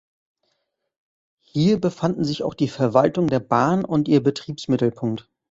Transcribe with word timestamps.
Hier 1.43 1.79
befanden 1.79 2.23
sich 2.25 2.41
auch 2.41 2.55
die 2.55 2.69
Verwaltung 2.69 3.27
der 3.27 3.39
Bahn 3.39 3.85
und 3.85 4.07
ihr 4.07 4.23
Betriebsmittelpunkt. 4.23 5.29